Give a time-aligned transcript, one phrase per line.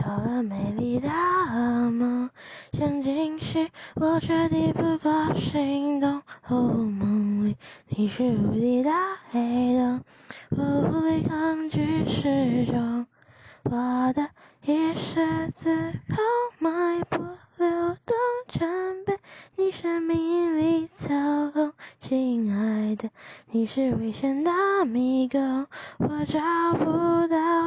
[0.00, 1.08] 做了美丽的
[1.90, 2.30] 梦，
[2.72, 6.22] 想惊喜，我却抵不过心动。
[6.46, 7.56] 哦，梦里
[7.88, 8.90] 你是无敌的
[9.30, 10.00] 黑洞，
[10.50, 13.06] 我无力抗拒失重，
[13.64, 14.28] 我的
[14.64, 15.74] 意识自
[16.08, 16.16] 控，
[16.60, 17.18] 脉搏
[17.56, 17.68] 流
[18.06, 18.16] 动，
[18.48, 19.18] 全被
[19.56, 21.72] 你生命里操控。
[21.98, 23.10] 亲爱的，
[23.50, 24.52] 你是危险的
[24.86, 25.66] 迷宫，
[25.98, 26.38] 我找
[26.78, 27.57] 不到。